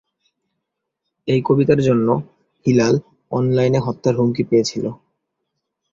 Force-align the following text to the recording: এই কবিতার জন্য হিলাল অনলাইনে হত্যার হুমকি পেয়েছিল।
এই 1.27 1.39
কবিতার 1.45 1.79
জন্য 1.79 2.07
হিলাল 2.65 2.95
অনলাইনে 3.31 3.79
হত্যার 3.79 4.15
হুমকি 4.17 4.43
পেয়েছিল। 4.43 4.85